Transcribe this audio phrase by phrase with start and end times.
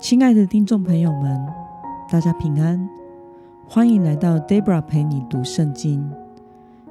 [0.00, 1.38] 亲爱的听众朋友们，
[2.10, 2.88] 大家平安，
[3.68, 6.10] 欢迎来到 Debra 陪你读圣经。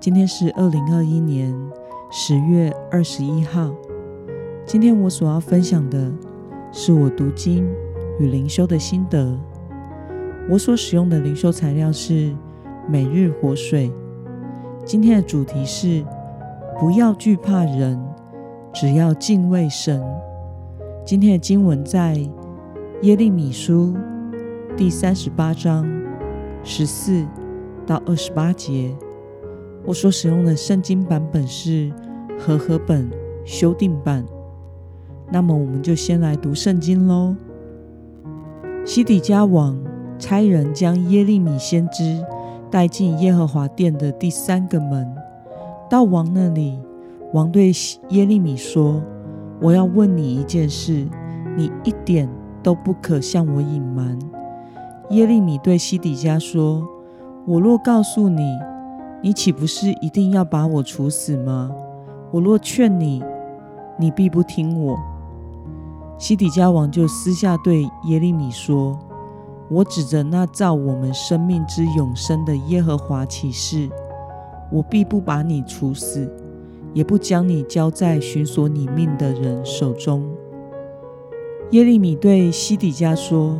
[0.00, 1.54] 今天是二零二一年
[2.10, 3.70] 十月二十一号。
[4.66, 6.12] 今天我所要分享的
[6.72, 7.64] 是我读经
[8.18, 9.38] 与灵修的心得。
[10.50, 12.34] 我所使用的灵修材料是
[12.88, 13.92] 每日活水。
[14.84, 16.04] 今天的主题是
[16.80, 18.04] 不要惧怕人，
[18.74, 20.02] 只要敬畏神。
[21.04, 22.18] 今天的经文在
[23.02, 23.94] 耶利米书
[24.74, 25.86] 第三十八章
[26.64, 27.26] 十四
[27.86, 28.96] 到二十八节。
[29.84, 31.92] 我所使用的圣经版本是
[32.38, 33.08] 和合本
[33.44, 34.24] 修订版。
[35.30, 37.36] 那么，我们就先来读圣经喽。
[38.86, 39.78] 西底家王
[40.18, 42.24] 差人将耶利米先知
[42.70, 45.06] 带进耶和华殿的第三个门，
[45.90, 46.78] 到王那里，
[47.34, 47.70] 王对
[48.08, 49.02] 耶利米说。
[49.60, 51.06] 我要问你一件事，
[51.56, 52.28] 你一点
[52.66, 54.18] 都不可向我隐瞒。
[55.10, 56.84] 耶利米对西底家说
[57.46, 58.58] ：“我若告诉你，
[59.22, 61.70] 你岂不是一定要把我处死吗？
[62.32, 63.22] 我若劝你，
[64.00, 64.98] 你必不听我。”
[66.18, 68.98] 西底家王就私下对耶利米说
[69.70, 73.88] ：“我指着那造我们生命之永生的耶和华起誓，
[74.72, 76.28] 我必不把你处死。”
[76.94, 80.24] 也不将你交在寻索你命的人手中。
[81.70, 83.58] 耶利米对西底家说：“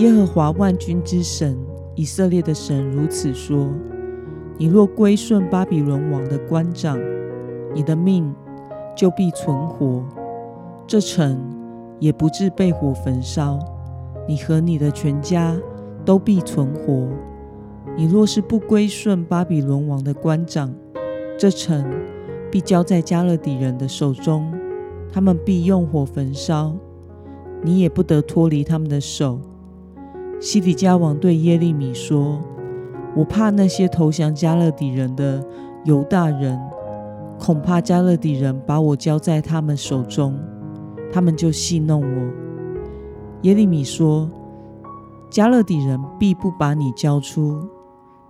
[0.00, 1.58] 耶和华万军之神
[1.94, 3.68] 以色列的神如此说：
[4.56, 6.98] 你若归顺巴比伦王的官长，
[7.74, 8.34] 你的命
[8.96, 10.02] 就必存活，
[10.86, 11.38] 这城
[11.98, 13.58] 也不至被火焚烧，
[14.26, 15.54] 你和你的全家
[16.04, 17.06] 都必存活。
[17.96, 20.74] 你若是不归顺巴比伦王的官长，
[21.38, 21.84] 这城。”
[22.52, 24.52] 必交在加勒底人的手中，
[25.12, 26.74] 他们必用火焚烧，
[27.62, 29.40] 你也不得脱离他们的手。
[30.40, 32.40] 西底家王对耶利米说
[33.14, 35.44] ：“我怕那些投降加勒底人的
[35.84, 36.58] 犹大人，
[37.38, 40.38] 恐怕加勒底人把我交在他们手中，
[41.12, 42.32] 他们就戏弄我。”
[43.42, 44.30] 耶利米说
[45.30, 47.68] ：“加勒底人必不把你交出，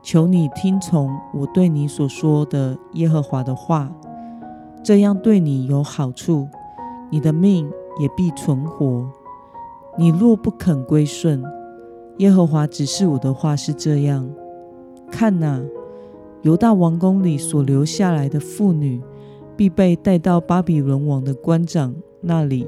[0.03, 3.91] 求你听从我对你所说的耶和华的话。”
[4.83, 6.49] 这样对你有好处，
[7.11, 9.07] 你的命也必存活。
[9.99, 11.43] 你若不肯归顺，
[12.19, 14.31] 耶和华指示我的话是这样：
[15.11, 15.61] 看哪，
[16.43, 19.01] 犹大王宫里所留下来的妇女，
[19.57, 22.67] 必被带到巴比伦王的官长那里。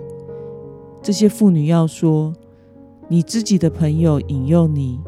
[1.00, 2.32] 这些妇女要说：
[3.08, 5.00] 你自己的朋友引诱你，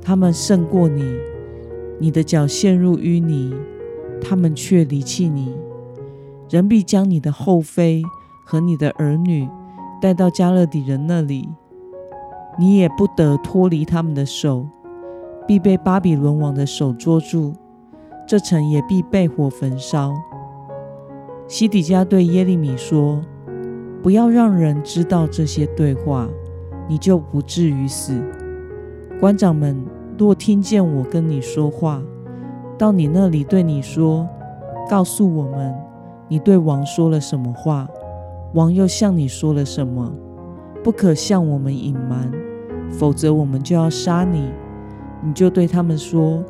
[0.00, 1.04] 他们胜过你，
[1.98, 3.54] 你的脚陷入淤泥，
[4.20, 5.54] 他们却离弃你。
[6.48, 8.02] 人必将你的后妃
[8.44, 9.48] 和你的儿女
[10.00, 11.48] 带到加勒底人那里，
[12.58, 14.66] 你也不得脱离他们的手，
[15.46, 17.54] 必被巴比伦王的手捉住，
[18.26, 20.14] 这城也必被火焚烧。
[21.48, 23.22] 西底家对耶利米说
[24.02, 26.28] ：“不要让人知道这些对话，
[26.88, 28.20] 你就不至于死。
[29.20, 29.84] 官长们
[30.18, 32.02] 若听见我跟你说话，
[32.76, 34.28] 到你那里对你说，
[34.88, 35.74] 告诉我们。”
[36.28, 37.86] 你对王说了什么话？
[38.54, 40.12] 王又向你说了什么？
[40.82, 42.32] 不可向我们隐瞒，
[42.90, 44.50] 否则我们就要杀你。
[45.22, 46.44] 你就对他们说：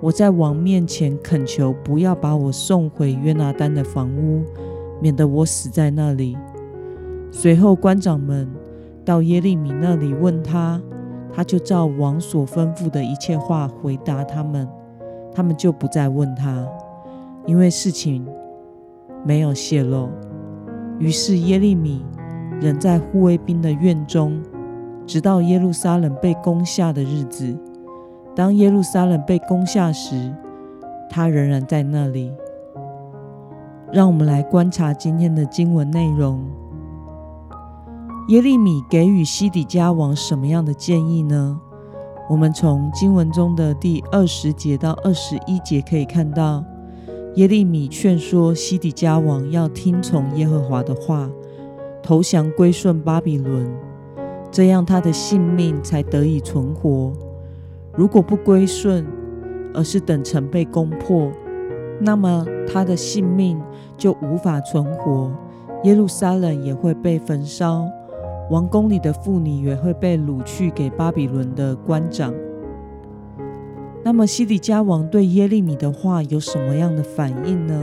[0.00, 4.42] 我在王面前恳求，不要把我送回约拿丹的房屋，
[5.00, 6.36] 免得我死在那里。
[7.30, 8.48] 随后官长们
[9.04, 10.80] 到耶利米那里问他，
[11.32, 14.68] 他就照王所吩咐的一切话回答他们。
[15.34, 16.66] 他们就不再问他，
[17.46, 18.26] 因为事情。
[19.24, 20.08] 没有泄露。
[21.02, 22.00] 于是耶利米
[22.60, 24.40] 仍在护卫兵的院中，
[25.04, 27.58] 直到耶路撒冷被攻下的日子。
[28.36, 30.32] 当耶路撒冷被攻下时，
[31.10, 32.30] 他仍然在那里。
[33.90, 36.40] 让我们来观察今天的经文内容。
[38.28, 41.60] 耶利米给予西底家王什么样的建议呢？
[42.30, 46.64] 我们从经文中的第二十节到二十一节可以看到。
[47.36, 51.30] 耶利米劝说西底家王要听从耶和华的话，
[52.02, 53.66] 投降归顺巴比伦，
[54.50, 57.10] 这样他的性命才得以存活。
[57.94, 59.06] 如果不归顺，
[59.72, 61.32] 而是等城被攻破，
[61.98, 63.58] 那么他的性命
[63.96, 65.32] 就无法存活，
[65.84, 67.88] 耶路撒冷也会被焚烧，
[68.50, 72.34] 王宫里的妇女也会被掳去给巴比伦的官长。
[74.04, 77.80] 那么西底家王对耶利米的话有什么样的反应呢？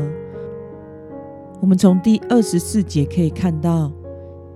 [1.62, 3.92] 我们从第二十四节可以看到，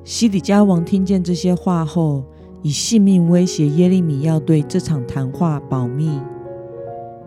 [0.04, 2.24] 西底家王听见这些话后，
[2.62, 6.19] 以性命威胁耶利米要对这场谈话保密。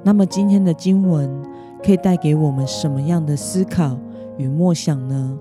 [0.03, 1.31] 那么今天的经文
[1.83, 3.99] 可以带给我们什么样的思考
[4.37, 5.39] 与默想呢？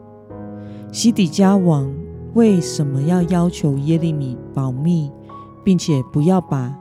[0.92, 1.94] 西底家王
[2.34, 5.12] 为什么要要求耶利米保密，
[5.64, 6.74] 并且不要把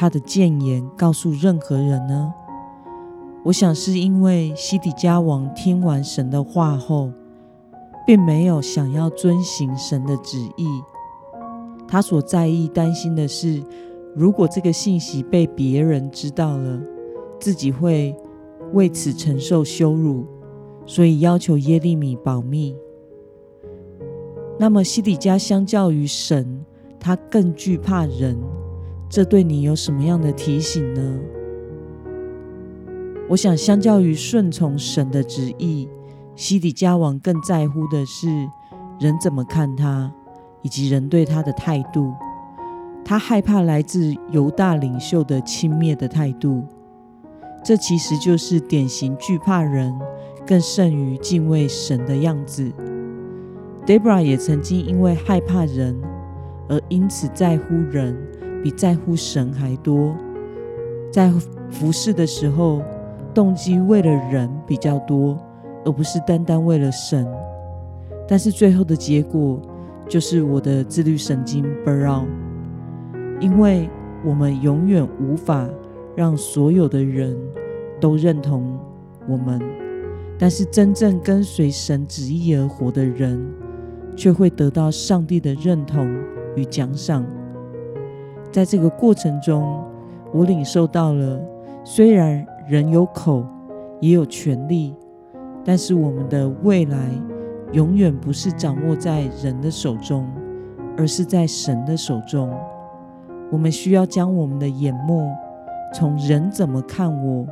[0.00, 2.32] 他的谏言告诉任何人呢？
[3.44, 7.12] 我想是因为西底家王听完神的话后，
[8.06, 10.66] 并没有想要遵行神的旨意。
[11.86, 13.62] 他所在意、担心的是，
[14.16, 16.80] 如果这个信息被别人知道了，
[17.38, 18.16] 自己会
[18.72, 20.24] 为此承受羞辱，
[20.86, 22.74] 所以要求耶利米保密。
[24.58, 26.64] 那么西底家相较于神，
[26.98, 28.34] 他更惧怕人，
[29.10, 31.18] 这对你有什么样的提醒呢？
[33.28, 35.88] 我想，相较于顺从神的旨意，
[36.36, 38.28] 西底家王更在乎的是
[39.00, 40.12] 人怎么看他，
[40.62, 42.12] 以及人对他的态度。
[43.04, 46.64] 他害怕来自犹大领袖的轻蔑的态度，
[47.64, 49.92] 这其实就是典型惧怕人
[50.46, 52.70] 更胜于敬畏神的样子。
[53.84, 56.00] Debra 也曾经因为害怕人，
[56.68, 58.16] 而因此在乎人
[58.62, 60.14] 比在乎神还多，
[61.12, 61.30] 在
[61.70, 62.82] 服侍的时候。
[63.32, 65.38] 动机为了人比较多，
[65.84, 67.24] 而不是单单为了神。
[68.26, 69.62] 但是最后的结果
[70.08, 72.26] 就是我的自律神经 burn
[73.38, 73.88] 因为
[74.24, 75.64] 我们永远无法
[76.16, 77.38] 让所有的人
[78.00, 78.76] 都认同
[79.28, 79.62] 我们，
[80.36, 83.40] 但是真正跟随神旨意而活的人，
[84.16, 86.12] 却会得到上帝的认同
[86.56, 87.24] 与奖赏。
[88.50, 89.84] 在这个过程中，
[90.32, 91.40] 我领受到了，
[91.84, 92.46] 虽然。
[92.68, 93.44] 人有口，
[93.98, 94.94] 也有权利，
[95.64, 97.10] 但是我们的未来
[97.72, 100.30] 永远不是掌握在人的手中，
[100.96, 102.48] 而是在神的手中。
[103.50, 105.28] 我们需要将我们的眼目
[105.92, 107.44] 从人怎么看我，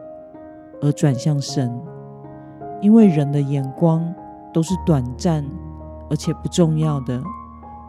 [0.81, 1.69] 而转向神，
[2.81, 4.15] 因为人的眼光
[4.53, 5.45] 都是短暂
[6.09, 7.21] 而且不重要的。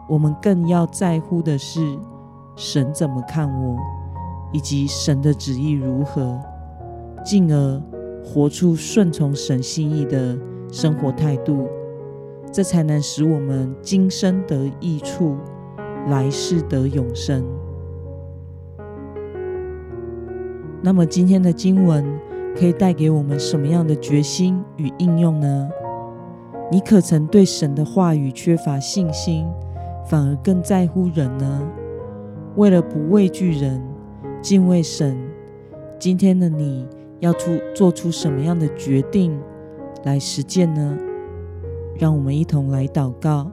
[0.08, 1.96] 我们更要在乎的是
[2.62, 3.78] 神怎么看我，
[4.52, 6.38] 以及神的旨意如何。
[7.24, 7.82] 进而
[8.22, 10.36] 活出顺从神心意的
[10.70, 11.66] 生活态度，
[12.52, 15.38] 这才能使我们今生得益处，
[16.08, 17.42] 来世得永生。
[20.82, 22.04] 那么，今天的经文
[22.54, 25.70] 可以带给我们什么样的决心与应用呢？
[26.70, 29.48] 你可曾对神的话语缺乏信心，
[30.06, 31.62] 反而更在乎人呢？
[32.60, 33.80] 为了不畏惧人，
[34.42, 35.16] 敬畏神，
[35.98, 36.86] 今天的你。
[37.20, 39.38] 要出做出什么样的决定
[40.04, 40.96] 来实践呢？
[41.98, 43.50] 让我们一同来祷告。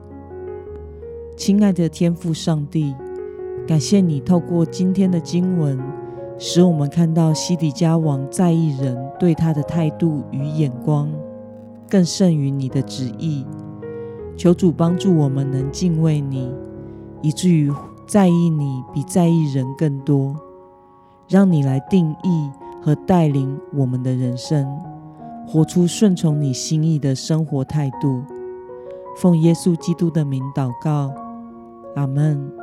[1.36, 2.94] 亲爱的天父上帝，
[3.66, 5.78] 感谢你透过今天的经文，
[6.38, 11.10] 使我们看到西底家王在意人对他的态度与眼光，
[11.88, 13.46] 更胜于你的旨意。
[14.36, 16.50] 求主帮助我们能敬畏你，
[17.22, 17.70] 以至于
[18.08, 20.34] 在意你比在意人更多，
[21.28, 22.50] 让你来定义。
[22.80, 24.64] 和带领我们的人生，
[25.46, 28.22] 活出顺从你心意的生活态度。
[29.16, 31.12] 奉耶稣基督的名祷告，
[31.96, 32.57] 阿门。